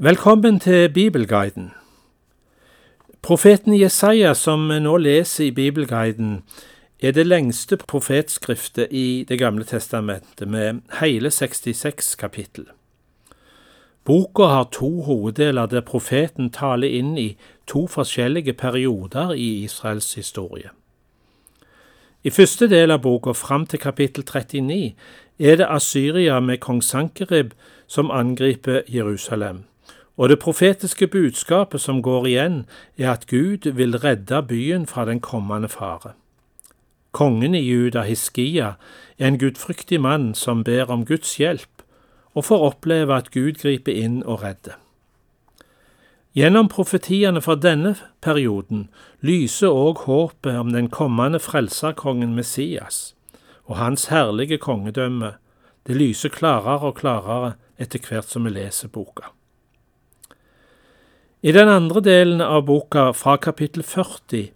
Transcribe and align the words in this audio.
Velkommen 0.00 0.60
til 0.60 0.88
Bibelguiden. 0.88 1.72
Profeten 3.22 3.80
Jesaja, 3.80 4.34
som 4.34 4.68
vi 4.70 4.76
nå 4.78 4.92
leser 4.96 5.44
i 5.44 5.50
Bibelguiden, 5.50 6.44
er 7.02 7.10
det 7.10 7.26
lengste 7.26 7.76
profetskriftet 7.76 8.86
i 8.90 9.24
Det 9.28 9.38
gamle 9.38 9.64
testamentet, 9.64 10.48
med 10.48 10.80
hele 11.00 11.30
66 11.30 12.14
kapittel. 12.14 12.66
Boka 14.04 14.42
har 14.42 14.68
to 14.72 15.02
hoveddeler 15.02 15.66
der 15.66 15.80
profeten 15.80 16.50
taler 16.50 16.88
inn 16.88 17.18
i 17.18 17.36
to 17.66 17.86
forskjellige 17.86 18.52
perioder 18.52 19.32
i 19.32 19.64
Israels 19.64 20.14
historie. 20.14 20.70
I 22.24 22.30
første 22.30 22.68
del 22.70 22.90
av 22.90 23.02
boka, 23.02 23.32
fram 23.32 23.66
til 23.66 23.78
kapittel 23.78 24.24
39, 24.24 24.94
er 25.38 25.56
det 25.56 25.66
Asyria 25.70 26.40
med 26.40 26.60
kong 26.60 26.84
Sankerib 26.84 27.50
som 27.86 28.10
angriper 28.10 28.82
Jerusalem. 28.88 29.67
Og 30.18 30.28
det 30.28 30.40
profetiske 30.42 31.06
budskapet 31.06 31.80
som 31.80 32.02
går 32.02 32.26
igjen, 32.26 32.66
er 32.98 33.12
at 33.12 33.26
Gud 33.30 33.70
vil 33.70 33.98
redde 33.98 34.42
byen 34.42 34.86
fra 34.86 35.04
den 35.06 35.20
kommende 35.20 35.68
fare. 35.68 36.12
Kongen 37.12 37.54
i 37.54 37.62
Juda, 37.62 38.02
Hiskia, 38.02 38.72
er 39.18 39.26
en 39.26 39.38
gudfryktig 39.38 40.00
mann 40.00 40.34
som 40.34 40.64
ber 40.64 40.90
om 40.90 41.06
Guds 41.06 41.36
hjelp, 41.36 41.70
og 42.34 42.44
får 42.44 42.66
oppleve 42.66 43.14
at 43.14 43.30
Gud 43.30 43.62
griper 43.62 43.94
inn 43.94 44.20
og 44.26 44.42
redder. 44.42 44.76
Gjennom 46.34 46.68
profetiene 46.68 47.40
fra 47.42 47.54
denne 47.56 47.94
perioden 48.22 48.88
lyser 49.24 49.72
òg 49.74 50.04
håpet 50.04 50.58
om 50.58 50.74
den 50.74 50.90
kommende 50.90 51.40
frelserkongen 51.42 52.34
Messias 52.36 53.14
og 53.64 53.76
hans 53.76 54.06
herlige 54.12 54.58
kongedømme. 54.58 55.32
Det 55.86 55.96
lyser 55.96 56.28
klarere 56.28 56.92
og 56.92 57.00
klarere 57.00 57.54
etter 57.78 58.02
hvert 58.02 58.30
som 58.30 58.44
vi 58.44 58.54
leser 58.54 58.92
boka. 58.92 59.32
I 61.42 61.52
den 61.52 61.68
andre 61.68 62.00
delen 62.00 62.40
av 62.40 62.64
boka, 62.66 63.12
fra 63.14 63.36
kapittel 63.36 63.82
40, 63.82 64.48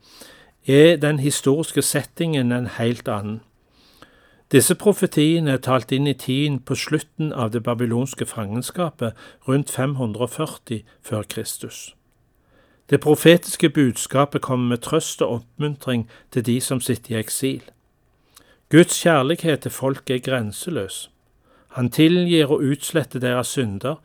er 0.66 0.96
den 0.96 1.20
historiske 1.22 1.82
settingen 1.82 2.50
en 2.52 2.66
helt 2.66 3.08
annen. 3.08 3.40
Disse 4.50 4.74
profetiene 4.74 5.54
er 5.54 5.62
talt 5.62 5.92
inn 5.94 6.08
i 6.10 6.16
tiden 6.18 6.58
på 6.58 6.74
slutten 6.74 7.30
av 7.32 7.52
det 7.54 7.62
babylonske 7.62 8.26
fangenskapet 8.26 9.14
rundt 9.46 9.70
540 9.70 10.82
før 11.00 11.22
Kristus. 11.22 11.94
Det 12.90 13.00
profetiske 13.00 13.70
budskapet 13.70 14.42
kommer 14.42 14.74
med 14.74 14.82
trøst 14.82 15.22
og 15.22 15.38
oppmuntring 15.38 16.08
til 16.34 16.42
de 16.46 16.60
som 16.60 16.80
sitter 16.80 17.14
i 17.14 17.20
eksil. 17.22 17.62
Guds 18.74 18.98
kjærlighet 18.98 19.62
til 19.62 19.70
folk 19.70 20.10
er 20.10 20.18
grenseløs. 20.18 21.10
Han 21.78 21.90
tilgir 21.90 22.50
og 22.50 22.66
utsletter 22.66 23.22
deres 23.22 23.54
synder, 23.54 24.02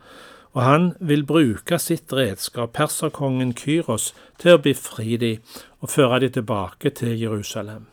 og 0.52 0.62
han 0.62 0.92
vil 1.00 1.26
bruke 1.26 1.78
sitt 1.78 2.12
redskap, 2.12 2.72
perserkongen 2.72 3.52
Kyros, 3.54 4.14
til 4.38 4.56
å 4.56 4.62
befri 4.62 5.16
dem 5.16 5.42
og 5.80 5.92
føre 5.92 6.20
dem 6.24 6.32
tilbake 6.32 6.90
til 6.90 7.18
Jerusalem. 7.20 7.86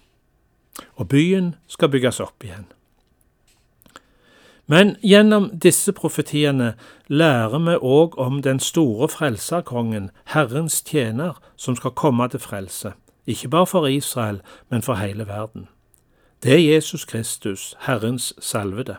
Og 0.96 1.08
byen 1.08 1.56
skal 1.68 1.92
bygges 1.92 2.20
opp 2.20 2.44
igjen. 2.44 2.66
Men 4.68 4.96
gjennom 5.04 5.52
disse 5.62 5.94
profetiene 5.94 6.74
lærer 7.08 7.60
vi 7.68 7.76
òg 7.78 8.18
om 8.18 8.42
den 8.42 8.60
store 8.60 9.08
frelserkongen, 9.14 10.10
Herrens 10.34 10.82
tjener, 10.82 11.38
som 11.56 11.76
skal 11.76 11.94
komme 11.94 12.28
til 12.30 12.42
frelse, 12.42 12.96
ikke 13.28 13.50
bare 13.50 13.68
for 13.70 13.88
Israel, 13.88 14.42
men 14.70 14.82
for 14.82 14.98
hele 14.98 15.28
verden. 15.28 15.68
Det 16.44 16.54
er 16.54 16.74
Jesus 16.74 17.06
Kristus, 17.06 17.76
Herrens 17.86 18.34
salvede. 18.40 18.98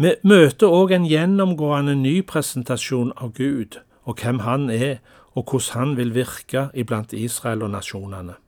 Vi 0.00 0.14
møter 0.24 0.72
òg 0.72 0.94
en 0.96 1.04
gjennomgående 1.04 1.92
ny 1.92 2.22
presentasjon 2.24 3.10
av 3.20 3.34
Gud 3.36 3.82
og 4.08 4.22
hvem 4.22 4.38
Han 4.46 4.70
er, 4.72 5.02
og 5.36 5.50
hvordan 5.50 5.74
Han 5.76 5.90
vil 5.98 6.14
virke 6.14 6.70
iblant 6.72 7.12
Israel 7.12 7.66
og 7.66 7.74
nasjonene. 7.74 8.38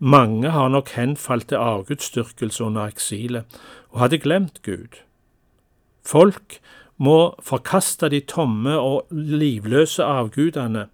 Mange 0.00 0.50
har 0.50 0.68
nok 0.68 0.90
henfalt 0.96 1.48
til 1.48 1.62
avgudsdyrkelse 1.62 2.64
under 2.64 2.90
eksilet 2.90 3.60
og 3.92 4.00
hadde 4.00 4.18
glemt 4.18 4.62
Gud. 4.66 4.98
Folk 6.02 6.58
må 6.98 7.34
forkaste 7.38 8.10
de 8.10 8.20
tomme 8.20 8.74
og 8.74 9.06
livløse 9.10 10.02
avgudene, 10.02 10.88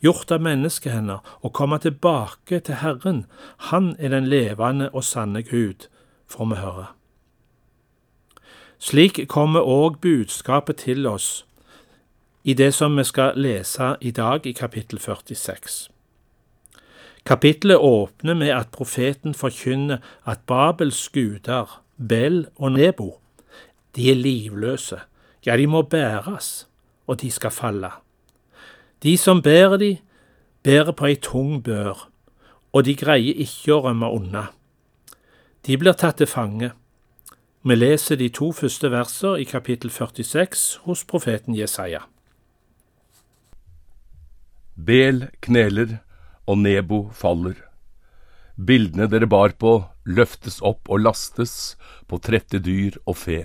gjort 0.00 0.32
av 0.32 0.40
menneskehender, 0.40 1.20
og 1.42 1.52
komme 1.52 1.78
tilbake 1.78 2.60
til 2.60 2.80
Herren. 2.80 3.26
Han 3.68 3.96
er 3.98 4.08
den 4.08 4.24
levende 4.24 4.88
og 4.92 5.04
sanne 5.04 5.42
Gud, 5.42 5.90
får 6.26 6.54
vi 6.54 6.64
høre. 6.64 6.86
Slik 8.78 9.22
kommer 9.28 9.64
òg 9.64 10.00
budskapet 10.00 10.76
til 10.84 11.06
oss 11.06 11.46
i 12.44 12.54
det 12.54 12.74
som 12.74 12.94
vi 12.98 13.04
skal 13.04 13.38
lese 13.40 13.96
i 14.00 14.10
dag 14.10 14.46
i 14.46 14.52
kapittel 14.52 15.00
46. 15.00 15.88
Kapittelet 17.26 17.80
åpner 17.82 18.34
med 18.34 18.52
at 18.54 18.70
profeten 18.70 19.34
forkynner 19.34 19.98
at 20.24 20.44
Babels 20.46 21.08
guder, 21.08 21.82
Bel 22.08 22.46
og 22.56 22.72
Nebo, 22.72 23.18
de 23.96 24.10
er 24.10 24.14
livløse, 24.14 25.00
ja, 25.46 25.56
de 25.56 25.66
må 25.66 25.82
bæres, 25.82 26.68
og 27.06 27.20
de 27.20 27.30
skal 27.30 27.50
falle. 27.50 27.90
De 29.02 29.16
som 29.16 29.42
bærer 29.42 29.76
de, 29.76 29.96
bærer 30.62 30.92
på 30.92 31.06
ei 31.06 31.16
tung 31.16 31.62
bør, 31.64 32.08
og 32.72 32.84
de 32.84 32.94
greier 32.94 33.42
ikke 33.42 33.74
å 33.74 33.82
rømme 33.88 34.10
unna. 34.12 34.48
De 35.66 35.78
blir 35.78 35.96
tatt 35.98 36.20
til 36.20 36.30
fange. 36.30 36.70
Vi 37.66 37.74
leser 37.74 38.14
de 38.14 38.28
to 38.30 38.52
første 38.54 38.86
verser 38.92 39.40
i 39.42 39.44
kapittel 39.50 39.90
46 39.90 40.60
hos 40.84 41.00
profeten 41.02 41.56
Jesaja. 41.58 42.04
Bel 44.78 45.24
kneler 45.42 45.96
og 46.46 46.60
Nebo 46.60 47.00
faller. 47.10 47.56
Bildene 48.54 49.08
dere 49.10 49.26
bar 49.26 49.56
på, 49.58 49.72
løftes 50.06 50.60
opp 50.62 50.86
og 50.86 51.02
lastes 51.08 51.74
på 52.06 52.20
trette 52.22 52.62
dyr 52.62 53.00
og 53.02 53.18
fe. 53.24 53.40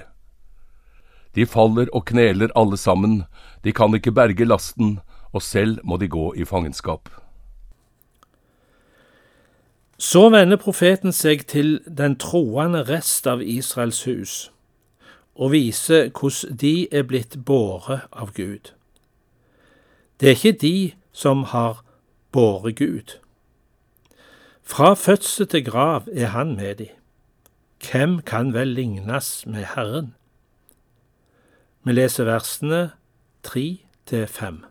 De 1.34 1.48
faller 1.50 1.90
og 1.90 2.06
kneler 2.14 2.53
alle 2.53 2.78
sammen, 2.78 3.24
de 3.66 3.74
kan 3.74 3.98
ikke 3.98 4.14
berge 4.14 4.46
lasten, 4.46 5.00
og 5.34 5.42
selv 5.42 5.82
må 5.82 5.98
de 5.98 6.06
gå 6.06 6.36
i 6.38 6.46
fangenskap. 6.46 7.09
Så 10.01 10.29
vender 10.34 10.57
profeten 10.57 11.13
seg 11.13 11.44
til 11.45 11.75
den 11.85 12.16
troende 12.17 12.79
rest 12.88 13.28
av 13.29 13.41
Israels 13.45 14.00
hus 14.09 14.38
og 15.38 15.51
viser 15.53 16.07
hvordan 16.09 16.56
de 16.57 16.88
er 16.89 17.03
blitt 17.06 17.35
båret 17.45 18.07
av 18.09 18.31
Gud. 18.34 18.72
Det 20.17 20.31
er 20.31 20.40
ikke 20.40 20.57
de 20.63 20.78
som 21.13 21.44
har 21.51 21.84
båret 22.34 22.79
Gud. 22.79 23.13
Fra 24.66 24.95
fødsel 24.97 25.47
til 25.47 25.66
grav 25.66 26.07
er 26.09 26.34
han 26.34 26.56
med 26.56 26.75
de. 26.81 26.88
Hvem 27.85 28.22
kan 28.25 28.53
vel 28.53 28.73
lignes 28.73 29.45
med 29.45 29.69
Herren? 29.75 30.16
Vi 31.85 31.94
leser 31.94 32.25
versene 32.25 32.90
tre 33.44 33.85
til 34.06 34.25
fem. 34.28 34.63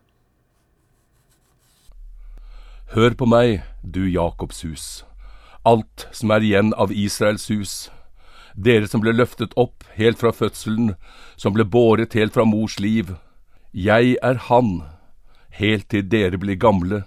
Hør 2.91 3.15
på 3.15 3.31
meg, 3.31 3.63
du 3.87 4.03
Jakobs 4.11 4.63
hus 4.67 4.89
alt 5.63 6.07
som 6.13 6.31
er 6.31 6.45
igjen 6.45 6.73
av 6.75 6.93
Israels 6.93 7.49
hus. 7.51 7.75
Dere 8.55 8.89
som 8.89 9.03
ble 9.03 9.13
løftet 9.15 9.53
opp 9.61 9.85
helt 9.97 10.19
fra 10.21 10.33
fødselen, 10.33 10.95
som 11.37 11.55
ble 11.55 11.65
båret 11.65 12.17
helt 12.19 12.35
fra 12.35 12.45
mors 12.45 12.79
liv. 12.81 13.15
Jeg 13.73 14.17
er 14.23 14.41
Han, 14.49 14.83
helt 15.51 15.89
til 15.89 16.09
dere 16.09 16.39
blir 16.39 16.57
gamle. 16.57 17.05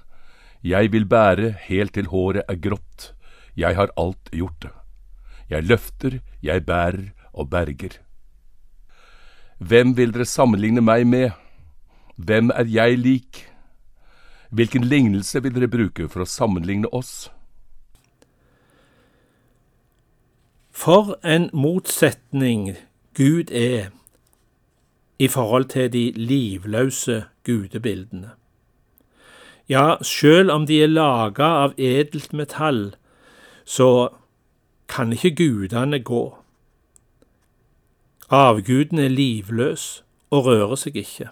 Jeg 0.63 0.91
vil 0.93 1.05
bære 1.05 1.51
helt 1.67 1.93
til 1.93 2.07
håret 2.07 2.47
er 2.47 2.55
grått. 2.55 3.11
Jeg 3.55 3.75
har 3.75 3.91
alt 3.97 4.31
gjort 4.31 4.61
det. 4.61 4.71
Jeg 5.49 5.67
løfter, 5.67 6.19
jeg 6.41 6.65
bærer 6.65 7.11
og 7.33 7.49
berger. 7.49 7.99
Hvem 9.59 9.93
vil 9.97 10.13
dere 10.13 10.25
sammenligne 10.25 10.81
meg 10.81 11.05
med? 11.07 11.31
Hvem 12.15 12.51
er 12.51 12.65
jeg 12.69 12.97
lik? 12.97 13.45
Hvilken 14.49 14.83
lignelse 14.85 15.41
vil 15.43 15.53
dere 15.53 15.67
bruke 15.67 16.07
for 16.07 16.23
å 16.23 16.29
sammenligne 16.29 16.89
oss? 16.93 17.29
For 20.73 21.19
en 21.25 21.49
motsetning 21.53 22.77
Gud 23.15 23.51
er 23.51 23.93
i 25.19 25.27
forhold 25.27 25.65
til 25.65 25.93
de 25.93 26.11
livløse 26.11 27.23
gudebildene. 27.45 28.31
Ja, 29.69 29.95
sjøl 30.01 30.49
om 30.49 30.65
de 30.67 30.81
er 30.83 30.89
laga 30.89 31.51
av 31.63 31.77
edelt 31.77 32.33
metall, 32.33 32.95
så 33.65 34.09
kan 34.89 35.13
ikke 35.13 35.35
gudene 35.35 36.01
gå. 36.03 36.37
Avguden 38.29 38.99
er 38.99 39.13
livløs 39.13 40.03
og 40.29 40.45
rører 40.45 40.75
seg 40.75 40.97
ikke. 40.97 41.29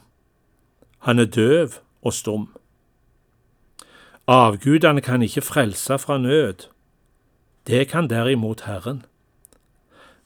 Han 1.10 1.20
er 1.20 1.26
døv 1.26 1.82
og 2.02 2.14
stum. 2.14 2.52
Avgudene 4.28 5.02
kan 5.02 5.22
ikke 5.22 5.42
frelse 5.42 5.98
fra 6.00 6.18
nød. 6.18 6.70
Det 7.68 7.88
kan 7.88 8.10
derimot 8.10 8.62
Herren. 8.70 9.06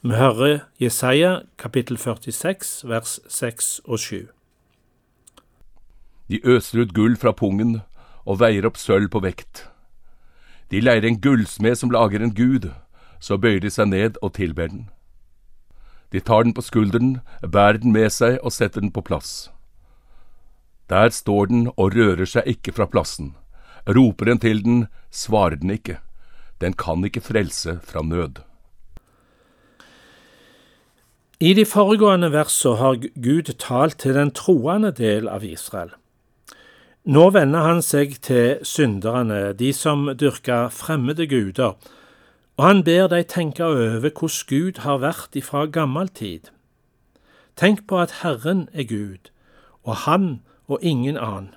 Vi 0.05 0.13
hører 0.13 0.59
Jesaja 0.77 1.39
kapittel 1.57 1.97
46 1.97 2.83
vers 2.85 3.15
6 3.27 3.81
og 3.85 3.99
7. 3.99 4.27
De 6.29 6.37
øser 6.45 6.83
ut 6.83 6.93
gull 6.93 7.17
fra 7.17 7.33
pungen 7.33 7.79
og 8.21 8.37
veier 8.43 8.67
opp 8.69 8.77
sølv 8.77 9.09
på 9.09 9.23
vekt. 9.25 9.63
De 10.69 10.83
leier 10.83 11.09
en 11.09 11.17
gullsmed 11.17 11.81
som 11.81 11.89
lager 11.89 12.21
en 12.21 12.35
gud, 12.37 12.69
så 13.17 13.39
bøyer 13.41 13.65
de 13.65 13.73
seg 13.73 13.89
ned 13.95 14.21
og 14.21 14.35
tilber 14.37 14.69
den. 14.69 14.85
De 16.13 16.21
tar 16.21 16.45
den 16.45 16.53
på 16.53 16.61
skulderen, 16.61 17.19
bærer 17.41 17.81
den 17.81 17.97
med 17.97 18.13
seg 18.13 18.37
og 18.45 18.53
setter 18.53 18.85
den 18.85 18.93
på 18.93 19.01
plass. 19.01 19.49
Der 20.85 21.09
står 21.09 21.49
den 21.49 21.71
og 21.73 21.97
rører 21.97 22.29
seg 22.29 22.45
ikke 22.45 22.77
fra 22.77 22.85
plassen. 22.85 23.33
Roper 23.89 24.29
en 24.29 24.45
til 24.49 24.61
den, 24.61 24.85
svarer 25.09 25.57
den 25.57 25.73
ikke. 25.73 25.97
Den 26.61 26.77
kan 26.77 27.01
ikke 27.01 27.25
frelse 27.25 27.79
fra 27.81 28.05
nød. 28.05 28.45
I 31.39 31.53
de 31.53 31.65
foregående 31.65 32.29
versene 32.31 32.77
har 32.79 32.95
Gud 33.19 33.49
talt 33.59 33.97
til 33.99 34.15
den 34.15 34.31
troende 34.31 34.93
del 34.95 35.27
av 35.27 35.43
Israel. 35.43 35.91
Nå 37.03 37.25
vender 37.35 37.59
han 37.59 37.81
seg 37.83 38.15
til 38.23 38.63
synderne, 38.63 39.51
de 39.53 39.73
som 39.75 40.07
dyrker 40.15 40.71
fremmede 40.71 41.27
guder, 41.27 41.75
og 42.55 42.63
han 42.63 42.83
ber 42.87 43.09
deg 43.11 43.27
tenke 43.27 43.65
over 43.67 43.99
hvordan 43.99 44.47
Gud 44.47 44.79
har 44.87 45.01
vært 45.03 45.35
ifra 45.35 45.65
gammel 45.67 46.07
tid. 46.07 46.47
Tenk 47.59 47.83
på 47.87 47.99
at 47.99 48.21
Herren 48.23 48.69
er 48.73 48.87
Gud, 48.87 49.29
og 49.83 49.95
Han 50.07 50.41
og 50.67 50.79
ingen 50.81 51.17
annen. 51.17 51.51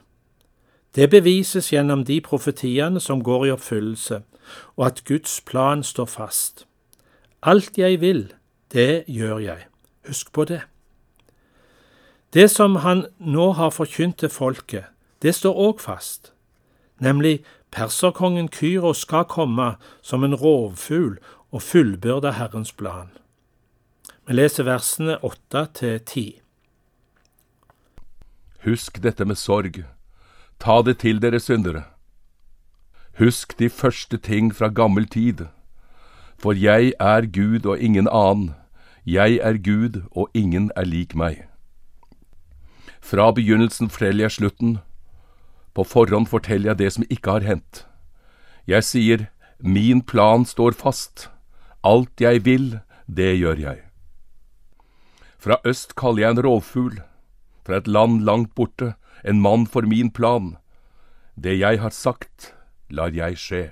Det 0.95 1.11
bevises 1.11 1.71
gjennom 1.71 2.05
de 2.05 2.21
profetiene 2.21 3.01
som 3.01 3.23
går 3.23 3.47
i 3.47 3.51
oppfyllelse, 3.55 4.23
og 4.77 4.87
at 4.87 5.05
Guds 5.05 5.41
plan 5.47 5.83
står 5.83 6.05
fast. 6.05 6.67
Alt 7.43 7.79
jeg 7.79 8.01
vil, 8.01 8.33
det 8.73 9.05
gjør 9.09 9.39
jeg. 9.39 9.67
Husk 10.07 10.33
på 10.33 10.45
det. 10.45 10.61
Det 12.33 12.51
som 12.51 12.77
han 12.77 13.07
nå 13.19 13.53
har 13.53 13.71
forkynt 13.71 14.19
til 14.19 14.29
folket, 14.29 14.85
det 15.23 15.35
står 15.35 15.57
òg 15.57 15.81
fast, 15.81 16.33
nemlig 17.01 17.41
perserkongen 17.73 18.49
Kyro 18.49 18.93
skal 18.93 19.25
komme 19.25 19.75
som 20.03 20.25
en 20.25 20.35
rovfugl 20.35 21.17
og 21.51 21.63
fullbyrde 21.63 22.33
Herrens 22.33 22.73
plan. 22.73 23.09
Vi 24.27 24.37
leser 24.37 24.69
versene 24.69 25.17
åtte 25.25 25.67
til 25.75 26.01
ti. 26.05 26.27
Husk 28.65 29.03
dette 29.03 29.25
med 29.25 29.39
sorg. 29.41 29.85
Ta 30.61 30.83
det 30.83 30.99
til 30.99 31.23
dere 31.23 31.41
syndere. 31.41 31.85
Husk 33.19 33.59
de 33.59 33.71
første 33.71 34.19
ting 34.19 34.55
fra 34.55 34.69
gammel 34.69 35.09
tid. 35.09 35.47
For 36.39 36.55
jeg 36.55 36.93
er 37.01 37.27
Gud 37.27 37.67
og 37.67 37.79
ingen 37.79 38.09
annen. 38.09 38.55
Jeg 39.07 39.41
er 39.43 39.59
Gud 39.59 40.03
og 40.11 40.31
ingen 40.35 40.71
er 40.77 40.85
lik 40.85 41.15
meg. 41.15 41.45
Fra 43.01 43.31
begynnelsen 43.33 43.91
forteller 43.91 44.29
jeg 44.29 44.37
slutten. 44.37 44.79
På 45.75 45.85
forhånd 45.85 46.27
forteller 46.27 46.71
jeg 46.71 46.79
det 46.79 46.93
som 46.93 47.09
ikke 47.11 47.39
har 47.39 47.47
hendt. 47.47 47.87
Jeg 48.67 48.85
sier, 48.85 49.27
min 49.59 50.03
plan 50.03 50.45
står 50.45 50.77
fast. 50.79 51.29
Alt 51.83 52.21
jeg 52.21 52.45
vil, 52.45 52.81
det 53.07 53.39
gjør 53.39 53.59
jeg. 53.59 53.83
Fra 55.39 55.59
øst 55.65 55.95
kaller 55.97 56.23
jeg 56.23 56.37
en 56.37 56.45
rovfugl 56.45 56.99
fra 57.69 57.77
et 57.77 57.87
land 57.87 58.23
langt 58.25 58.55
borte, 58.55 58.95
en 59.25 59.43
mann 59.45 59.67
for 59.67 59.85
min 59.85 60.11
plan. 60.11 60.57
Det 61.37 61.59
jeg 61.59 61.81
har 61.81 61.93
sagt, 61.93 62.55
lar 62.89 63.13
jeg 63.13 63.37
skje. 63.37 63.65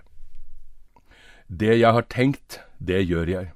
Det 1.48 1.78
jeg 1.78 1.92
har 1.92 2.06
tenkt, 2.10 2.60
det 2.78 3.04
gjør 3.06 3.30
jeg. 3.30 3.50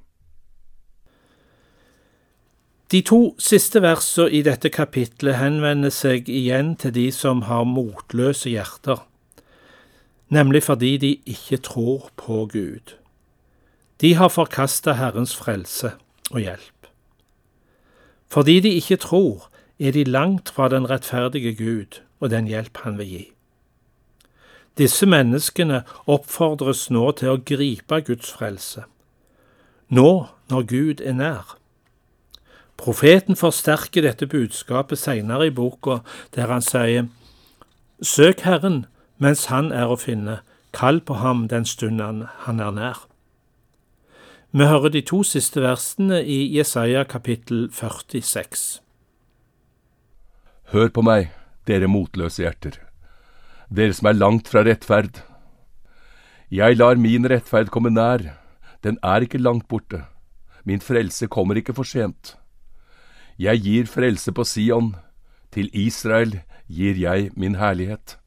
De 2.90 3.00
to 3.06 3.37
siste 3.38 3.82
versene 3.82 4.31
i 4.34 4.42
dette 4.42 4.70
kapitlet 4.75 5.38
henvender 5.38 5.92
seg 5.94 6.26
igjen 6.28 6.75
til 6.78 6.94
de 6.94 7.06
som 7.14 7.44
har 7.46 7.69
motløse 7.69 8.50
hjerter, 8.50 9.04
nemlig 10.31 10.64
fordi 10.66 10.96
de 10.98 11.12
ikke 11.26 11.60
tror 11.70 12.10
på 12.19 12.46
Gud. 12.50 12.96
De 14.00 14.14
har 14.14 14.32
forkasta 14.34 14.96
Herrens 14.98 15.36
frelse 15.36 15.93
og 16.31 16.40
hjelp. 16.40 16.88
Fordi 18.31 18.60
de 18.60 18.75
ikke 18.78 18.96
tror, 18.96 19.50
er 19.78 19.93
de 19.93 20.04
langt 20.04 20.50
fra 20.50 20.69
den 20.69 20.90
rettferdige 20.90 21.54
Gud 21.54 22.00
og 22.20 22.31
den 22.31 22.46
hjelp 22.46 22.82
han 22.84 22.98
vil 22.98 23.06
gi. 23.06 23.25
Disse 24.78 25.06
menneskene 25.06 25.82
oppfordres 26.06 26.88
nå 26.90 27.11
til 27.19 27.34
å 27.34 27.40
gripe 27.44 28.00
Guds 28.06 28.31
frelse, 28.32 28.84
nå 29.88 30.11
når 30.50 30.69
Gud 30.70 31.00
er 31.00 31.17
nær. 31.19 31.56
Profeten 32.81 33.37
forsterker 33.37 34.06
dette 34.06 34.26
budskapet 34.31 34.99
senere 34.99 35.50
i 35.50 35.55
boka, 35.55 36.00
der 36.34 36.49
han 36.49 36.64
sier, 36.64 37.11
Søk 38.00 38.40
Herren 38.46 38.87
mens 39.20 39.50
Han 39.52 39.69
er 39.76 39.90
å 39.93 39.99
finne, 40.00 40.40
kall 40.72 41.02
på 41.05 41.19
ham 41.20 41.44
den 41.50 41.67
stunden 41.69 42.25
han 42.46 42.61
er 42.61 42.70
nær. 42.72 43.02
Vi 44.52 44.64
hører 44.64 44.90
de 44.90 45.02
to 45.06 45.20
siste 45.22 45.61
versene 45.62 46.22
i 46.25 46.38
Jesaja 46.56 47.05
kapittel 47.05 47.69
46. 47.70 48.81
Hør 50.72 50.88
på 50.88 51.05
meg, 51.05 51.28
dere 51.69 51.90
motløse 51.90 52.43
hjerter, 52.43 52.81
dere 53.70 53.94
som 53.94 54.11
er 54.11 54.19
langt 54.19 54.50
fra 54.50 54.64
rettferd. 54.67 55.22
Jeg 56.50 56.78
lar 56.81 56.99
min 56.99 57.28
rettferd 57.31 57.70
komme 57.70 57.93
nær, 57.94 58.25
den 58.82 58.99
er 59.06 59.22
ikke 59.22 59.38
langt 59.38 59.69
borte, 59.70 60.05
min 60.64 60.82
frelse 60.82 61.28
kommer 61.31 61.58
ikke 61.61 61.76
for 61.76 61.87
sent. 61.87 62.34
Jeg 63.38 63.62
gir 63.64 63.87
frelse 63.88 64.34
på 64.34 64.44
Sion, 64.44 64.96
til 65.55 65.70
Israel 65.72 66.40
gir 66.69 66.99
jeg 66.99 67.31
min 67.37 67.56
herlighet. 67.58 68.19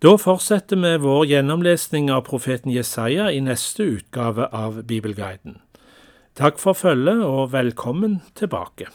Da 0.00 0.14
fortsetter 0.16 0.78
vi 0.80 0.94
vår 1.02 1.26
gjennomlesning 1.28 2.08
av 2.12 2.22
profeten 2.28 2.72
Jesaja 2.72 3.28
i 3.32 3.42
neste 3.44 3.84
utgave 3.98 4.46
av 4.48 4.80
Bibelguiden. 4.88 5.58
Takk 6.38 6.56
for 6.62 6.72
følget, 6.72 7.20
og 7.20 7.52
velkommen 7.52 8.22
tilbake. 8.38 8.88